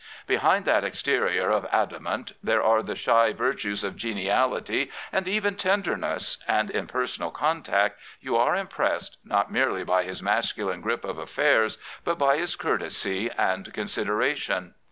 [0.25, 6.71] Behind that exterior of adamant there are the shy virtues of geniality and evenTendemess, and
[6.71, 11.77] in personal contact you are im pressed not merely by his masculine grip of affairs,
[12.03, 14.73] but by his courtesy and consideration.